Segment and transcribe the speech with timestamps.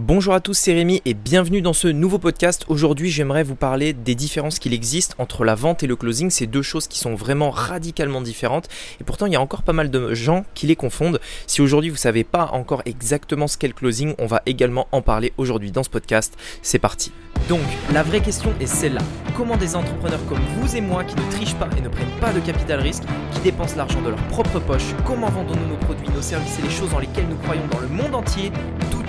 [0.00, 2.64] Bonjour à tous, c'est Rémi et bienvenue dans ce nouveau podcast.
[2.68, 6.30] Aujourd'hui, j'aimerais vous parler des différences qu'il existe entre la vente et le closing.
[6.30, 8.68] C'est deux choses qui sont vraiment radicalement différentes
[9.00, 11.18] et pourtant il y a encore pas mal de gens qui les confondent.
[11.48, 15.02] Si aujourd'hui vous savez pas encore exactement ce qu'est le closing, on va également en
[15.02, 16.38] parler aujourd'hui dans ce podcast.
[16.62, 17.10] C'est parti.
[17.48, 17.60] Donc,
[17.92, 19.00] la vraie question est celle-là.
[19.36, 22.32] Comment des entrepreneurs comme vous et moi qui ne trichent pas et ne prennent pas
[22.32, 26.22] de capital risque, qui dépensent l'argent de leur propre poche, comment vendons-nous nos produits, nos
[26.22, 28.52] services et les choses dans lesquelles nous croyons dans le monde entier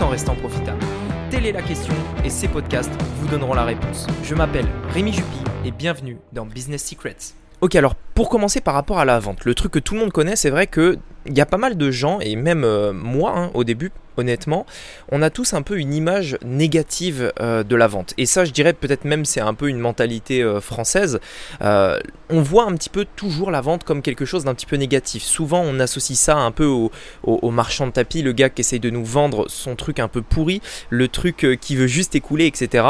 [0.02, 0.84] en restant profitables
[1.30, 1.94] Telle est la question
[2.24, 4.08] et ces podcasts vous donneront la réponse.
[4.24, 7.18] Je m'appelle Rémi Jupy et bienvenue dans Business Secrets.
[7.62, 10.12] Ok, alors pour commencer par rapport à la vente, le truc que tout le monde
[10.12, 10.98] connaît, c'est vrai que
[11.30, 14.66] il y a pas mal de gens, et même euh, moi hein, au début, honnêtement,
[15.12, 18.14] on a tous un peu une image négative euh, de la vente.
[18.18, 21.20] Et ça, je dirais peut-être même c'est un peu une mentalité euh, française.
[21.62, 25.24] on voit un petit peu toujours la vente comme quelque chose d'un petit peu négatif.
[25.24, 26.92] Souvent, on associe ça un peu au,
[27.24, 30.22] au, marchand de tapis, le gars qui essaye de nous vendre son truc un peu
[30.22, 32.86] pourri, le truc qui veut juste écouler, etc.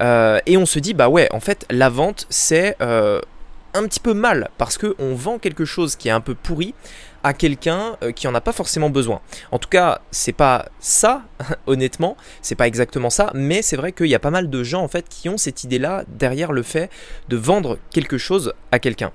[0.00, 2.76] et on se dit, bah ouais, en fait, la vente, c'est
[3.74, 6.74] un petit peu mal parce qu'on vend quelque chose qui est un peu pourri
[7.24, 9.20] à quelqu'un euh, qui en a pas forcément besoin.
[9.50, 11.22] En tout cas, c'est pas ça,
[11.66, 14.82] honnêtement, c'est pas exactement ça, mais c'est vrai qu'il y a pas mal de gens
[14.82, 16.90] en fait qui ont cette idée-là derrière le fait
[17.28, 19.12] de vendre quelque chose à quelqu'un.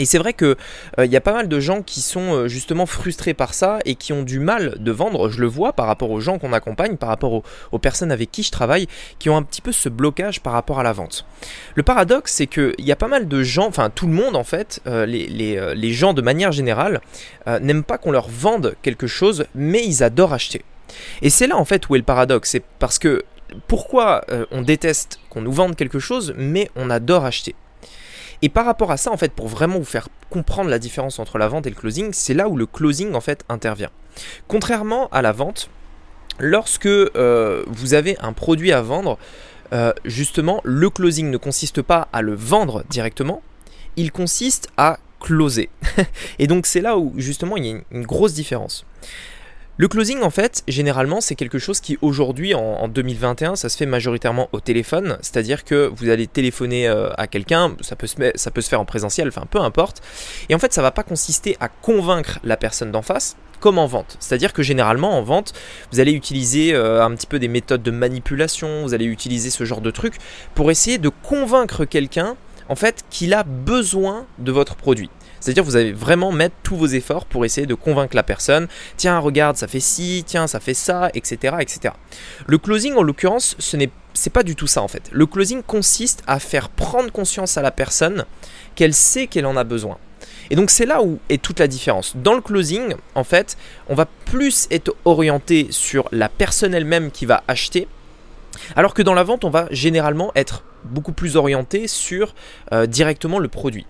[0.00, 0.56] Et c'est vrai qu'il
[0.98, 3.96] euh, y a pas mal de gens qui sont euh, justement frustrés par ça et
[3.96, 5.28] qui ont du mal de vendre.
[5.28, 8.42] Je le vois par rapport aux gens qu'on accompagne, par rapport aux, personnes avec qui
[8.42, 8.86] je travaille,
[9.18, 11.26] qui ont un petit peu ce blocage par rapport à la vente.
[11.74, 14.44] Le paradoxe, c'est qu'il y a pas mal de gens, enfin tout le monde en
[14.44, 17.02] fait, euh, les, gens de manière générale,
[17.60, 20.64] n'aiment pas qu'on leur vende quelque chose, mais ils adorent acheter.
[21.20, 22.50] Et c'est là en fait où est le paradoxe.
[22.50, 23.24] C'est parce que
[23.66, 27.54] pourquoi on déteste qu'on nous vende quelque chose, mais on adore acheter?
[28.42, 31.38] Et par rapport à ça, en fait, pour vraiment vous faire comprendre la différence entre
[31.38, 33.90] la vente et le closing, c'est là où le closing, en fait, intervient.
[34.48, 35.70] Contrairement à la vente,
[36.38, 39.18] lorsque euh, vous avez un produit à vendre,
[39.72, 43.42] euh, justement, le closing ne consiste pas à le vendre directement,
[43.96, 45.68] il consiste à closer.
[46.38, 48.86] et donc c'est là où justement il y a une grosse différence.
[49.80, 53.86] Le closing, en fait, généralement, c'est quelque chose qui aujourd'hui, en, 2021, ça se fait
[53.86, 55.16] majoritairement au téléphone.
[55.22, 59.46] C'est-à-dire que vous allez téléphoner euh, à quelqu'un, ça peut, se, faire en présentiel, enfin
[59.50, 60.02] peu importe.
[60.50, 63.86] Et en fait, ça va pas consister à convaincre la personne d'en face, comme en
[63.86, 64.18] vente.
[64.20, 65.54] C'est-à-dire que généralement en vente,
[65.92, 69.64] vous allez utiliser euh, un petit peu des méthodes de manipulation, vous allez utiliser ce
[69.64, 70.18] genre de trucs
[70.54, 72.36] pour essayer de convaincre quelqu'un
[72.68, 75.08] en fait qu'il a besoin de votre produit.
[75.40, 78.68] C'est-à-dire vous allez vraiment mettre tous vos efforts pour essayer de convaincre la personne.
[78.96, 81.56] Tiens, regarde, ça fait ci, tiens, ça fait ça, etc.
[81.60, 81.94] etc.
[82.46, 83.90] Le closing, en l'occurrence, ce n'est
[84.32, 85.08] pas du tout ça en fait.
[85.12, 88.24] Le closing consiste à faire prendre conscience à la personne
[88.74, 89.98] qu'elle sait qu'elle en a besoin.
[90.50, 92.16] Et donc c'est là où est toute la différence.
[92.16, 93.56] Dans le closing, en fait,
[93.88, 97.86] on va plus être orienté sur la personne elle-même qui va acheter,
[98.74, 102.34] alors que dans la vente, on va généralement être beaucoup plus orienté sur
[102.72, 103.86] euh, directement le produit.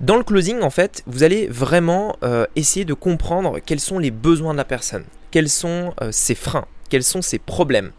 [0.00, 4.10] Dans le closing, en fait, vous allez vraiment euh, essayer de comprendre quels sont les
[4.10, 7.92] besoins de la personne, quels sont euh, ses freins, quels sont ses problèmes?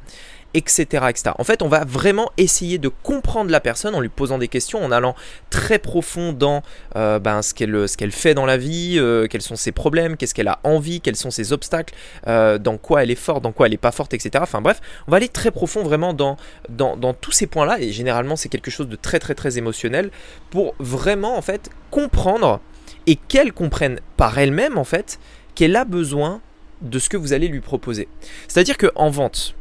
[0.57, 1.03] Etc.,
[1.37, 4.83] En fait, on va vraiment essayer de comprendre la personne en lui posant des questions,
[4.83, 5.15] en allant
[5.51, 6.63] très profond dans
[6.95, 10.47] euh, ben, ce qu'elle fait dans la vie, euh, quels sont ses problèmes, qu'est-ce qu'elle
[10.47, 11.93] a envie, quels sont ses obstacles,
[12.27, 14.31] euh, dans quoi elle est forte, dans quoi elle n'est pas forte, etc.
[14.41, 16.37] Enfin bref, on va aller très profond vraiment dans,
[16.69, 20.09] dans, dans tous ces points-là, et généralement c'est quelque chose de très très très émotionnel,
[20.49, 22.59] pour vraiment en fait comprendre
[23.05, 25.19] et qu'elle comprenne par elle-même en fait
[25.55, 26.41] qu'elle a besoin
[26.81, 28.07] de ce que vous allez lui proposer.
[28.47, 29.55] C'est-à-dire qu'en vente,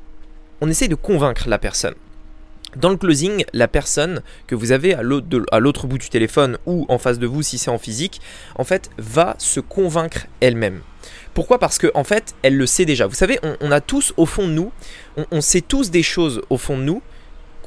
[0.60, 1.94] on essaye de convaincre la personne.
[2.76, 6.98] Dans le closing, la personne que vous avez à l'autre bout du téléphone ou en
[6.98, 8.20] face de vous si c'est en physique,
[8.56, 10.80] en fait, va se convaincre elle-même.
[11.32, 11.58] Pourquoi?
[11.58, 13.06] Parce qu'en en fait, elle le sait déjà.
[13.06, 14.72] Vous savez, on, a tous au fond de nous,
[15.30, 17.02] on, sait tous des choses au fond de nous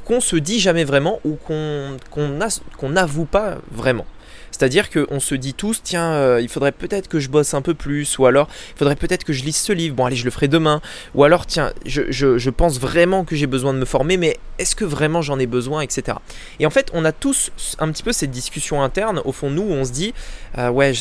[0.09, 4.07] qu'on se dit jamais vraiment ou qu'on n'avoue pas vraiment.
[4.49, 7.75] C'est-à-dire qu'on se dit tous, tiens, euh, il faudrait peut-être que je bosse un peu
[7.75, 10.31] plus, ou alors il faudrait peut-être que je lise ce livre, bon allez, je le
[10.31, 10.81] ferai demain,
[11.13, 14.83] ou alors, tiens, je, pense vraiment que j'ai besoin de me former, mais est-ce que
[14.83, 16.17] vraiment j'en ai besoin, etc.
[16.59, 19.61] Et en fait, on a tous un petit peu cette discussion interne, au fond nous,
[19.61, 20.15] on se dit,
[20.57, 20.93] euh, ouais,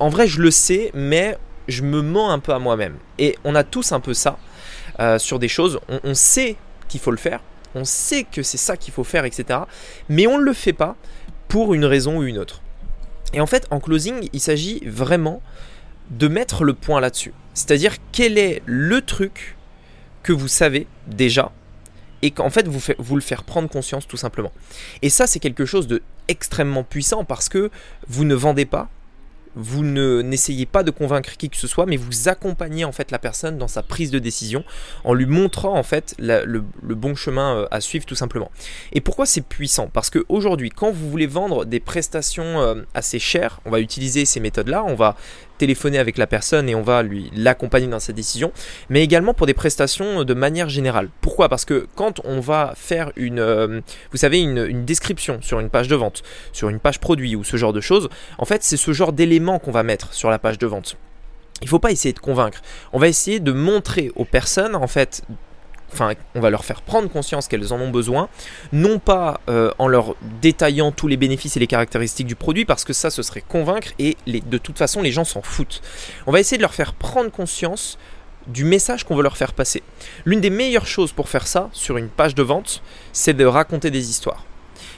[0.00, 1.38] en, vrai, je le sais, mais
[1.68, 2.96] je me mens un peu à moi-même.
[3.20, 4.38] Et on a tous un peu ça
[4.98, 6.56] euh, sur des choses, on sait
[6.88, 7.40] qu'il faut le faire,
[7.74, 9.60] on sait que c'est ça qu'il faut faire, etc.
[10.08, 10.96] Mais on ne le fait pas
[11.48, 12.62] pour une raison ou une autre.
[13.32, 15.42] Et en fait, en closing, il s'agit vraiment
[16.10, 17.32] de mettre le point là-dessus.
[17.54, 19.56] C'est-à-dire quel est le truc
[20.22, 21.52] que vous savez déjà
[22.22, 24.52] et qu'en fait vous, le faire prendre conscience tout simplement.
[25.02, 27.70] Et ça c'est quelque chose de extrêmement puissant parce que
[28.08, 28.88] vous ne vendez pas,
[29.56, 33.10] vous ne n'essayez pas de convaincre qui que ce soit, mais vous accompagnez en fait
[33.10, 34.64] la personne dans sa prise de décision
[35.04, 36.62] en lui montrant en fait le,
[36.94, 38.50] bon chemin euh, à suivre tout simplement.
[38.92, 39.88] Et pourquoi c'est puissant?
[39.92, 44.40] Parce qu'aujourd'hui, quand vous voulez vendre des prestations euh, assez chères, on va utiliser ces
[44.40, 45.16] méthodes-là, on va
[45.58, 48.50] téléphoner avec la personne et on va lui l'accompagner dans sa décision,
[48.88, 51.10] mais également pour des prestations de manière générale.
[51.20, 51.50] Pourquoi?
[51.50, 55.68] Parce que quand on va faire une, euh, vous savez, une, une, description sur une
[55.68, 58.08] page de vente, sur une page produit ou ce genre de choses,
[58.38, 60.96] en fait, c'est ce genre d'éléments qu'on va mettre sur la page de vente.
[61.60, 62.62] Il ne faut pas essayer de convaincre.
[62.92, 65.22] On va essayer de montrer aux personnes, en fait,
[65.92, 68.28] enfin, on va leur faire prendre conscience qu'elles en ont besoin,
[68.72, 72.84] non pas euh, en leur détaillant tous les bénéfices et les caractéristiques du produit, parce
[72.84, 75.82] que ça, ce serait convaincre, et de toute façon, les gens s'en foutent.
[76.26, 77.98] On va essayer de leur faire prendre conscience
[78.46, 79.82] du message qu'on veut leur faire passer.
[80.24, 82.82] L'une des meilleures choses pour faire ça sur une page de vente,
[83.12, 84.44] c'est de raconter des histoires.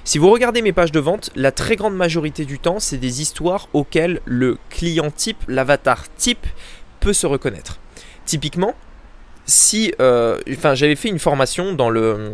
[0.05, 3.23] Si vous regardez mes pages de vente, la très grande majorité du temps, c'est des
[3.23, 6.47] histoires auxquelles le client type, l'avatar type,
[6.99, 7.79] peut se reconnaître.
[8.27, 8.75] Typiquement,
[9.47, 12.33] si, euh, enfin, j'avais fait une formation dans le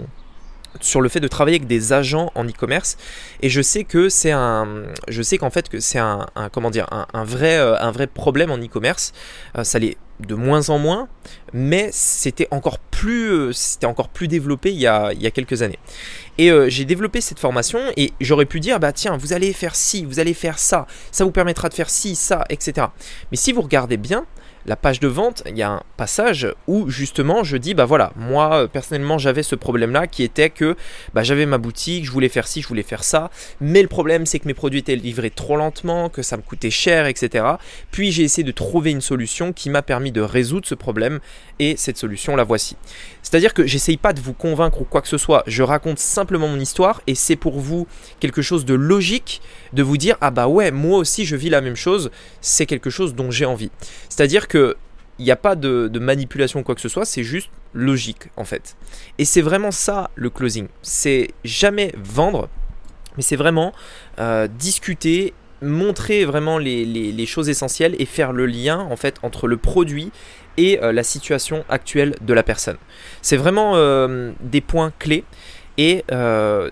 [0.80, 2.96] sur le fait de travailler avec des agents en e-commerce.
[3.40, 6.86] Et je sais que c'est un je sais qu'en fait que c'est un, comment dire
[6.90, 9.12] un, vrai euh, un vrai problème en e-commerce.
[9.56, 11.06] Euh, ça l'est de moins en moins
[11.52, 15.62] mais c'était encore plus c'était encore plus développé il y a, il y a quelques
[15.62, 15.78] années.
[16.38, 20.04] Et j'ai développé cette formation et j'aurais pu dire bah tiens vous allez faire ci
[20.04, 22.88] vous allez faire ça ça vous permettra de faire ci ça etc
[23.30, 24.26] mais si vous regardez bien
[24.68, 28.12] la page de vente, il y a un passage où justement je dis bah voilà,
[28.16, 30.76] moi personnellement j'avais ce problème là qui était que
[31.14, 33.30] bah, j'avais ma boutique, je voulais faire ci, je voulais faire ça,
[33.62, 36.70] mais le problème c'est que mes produits étaient livrés trop lentement, que ça me coûtait
[36.70, 37.46] cher, etc.
[37.90, 41.18] Puis j'ai essayé de trouver une solution qui m'a permis de résoudre ce problème
[41.58, 42.76] et cette solution la voici.
[43.22, 46.46] C'est-à-dire que j'essaye pas de vous convaincre ou quoi que ce soit, je raconte simplement
[46.46, 47.86] mon histoire et c'est pour vous
[48.20, 49.40] quelque chose de logique
[49.72, 52.10] de vous dire ah bah ouais moi aussi je vis la même chose,
[52.42, 53.70] c'est quelque chose dont j'ai envie.
[54.10, 54.57] C'est-à-dire que
[55.18, 58.44] il n'y a pas de, manipulation ou quoi que ce soit, c'est juste logique en
[58.44, 58.76] fait.
[59.18, 60.68] Et c'est vraiment ça le closing.
[60.82, 62.48] C'est jamais vendre,
[63.16, 63.72] mais c'est vraiment
[64.20, 69.56] euh, discuter, montrer vraiment les, choses essentielles et faire le lien en fait entre le
[69.56, 70.12] produit
[70.56, 72.76] et euh, la situation actuelle de la personne.
[73.20, 75.24] C'est vraiment euh, des points clés.
[75.80, 76.02] Et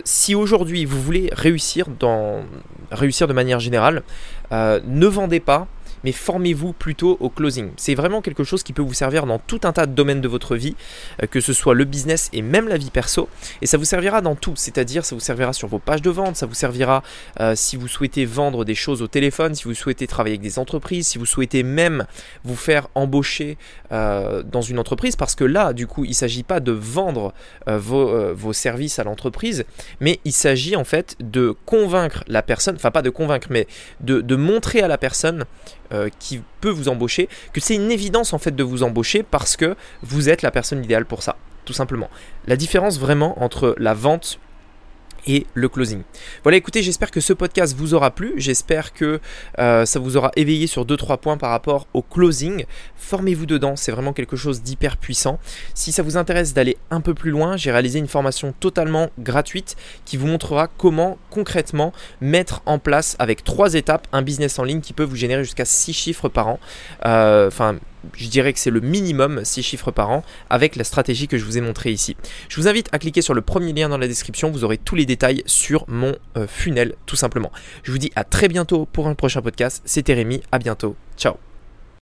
[0.03, 2.43] si aujourd'hui vous voulez réussir, dans,
[2.91, 4.03] réussir de manière générale,
[4.51, 5.69] ne vendez pas
[6.03, 7.71] mais formez-vous plutôt au closing.
[7.77, 10.27] C'est vraiment quelque chose qui peut vous servir dans tout un tas de domaines de
[10.27, 10.75] votre vie,
[11.21, 13.29] euh, que ce soit le business et même la vie perso.
[13.61, 16.35] Et ça vous servira dans tout, c'est-à-dire ça vous servira sur vos pages de vente,
[16.35, 17.03] ça vous servira
[17.39, 20.59] euh, si vous souhaitez vendre des choses au téléphone, si vous souhaitez travailler avec des
[20.59, 22.05] entreprises, si vous souhaitez même
[22.43, 23.57] vous faire embaucher
[23.91, 27.33] euh, dans une entreprise, parce que là, du coup, il ne s'agit pas de vendre
[27.65, 29.65] vos, services à l'entreprise,
[29.99, 33.67] mais il s'agit en fait de convaincre la personne, enfin pas de convaincre, mais
[33.99, 35.45] de montrer à la personne
[35.93, 39.55] euh, qui peut vous embaucher, que c'est une évidence en fait de vous embaucher parce
[39.55, 41.35] que vous êtes la personne idéale pour ça,
[41.65, 42.09] tout simplement.
[42.45, 44.39] La différence vraiment entre la vente
[45.27, 46.01] et le closing.
[46.43, 48.33] Voilà, écoutez, j'espère que ce podcast vous aura plu.
[48.37, 49.19] J'espère que
[49.59, 52.65] euh, ça vous aura éveillé sur 2-3 points par rapport au closing.
[52.95, 55.39] Formez-vous dedans, c'est vraiment quelque chose d'hyper puissant.
[55.73, 59.75] Si ça vous intéresse d'aller un peu plus loin, j'ai réalisé une formation totalement gratuite
[60.05, 64.81] qui vous montrera comment concrètement mettre en place avec 3 étapes un business en ligne
[64.81, 66.59] qui peut vous générer jusqu'à 6 chiffres par an.
[67.05, 67.77] Euh, enfin,
[68.13, 71.45] je dirais que c'est le minimum 6 chiffres par an avec la stratégie que je
[71.45, 72.15] vous ai montré ici.
[72.49, 74.95] Je vous invite à cliquer sur le premier lien dans la description, vous aurez tous
[74.95, 77.51] les détails sur mon euh, funnel tout simplement.
[77.83, 81.46] Je vous dis à très bientôt pour un prochain podcast, c'était Rémi, à bientôt, ciao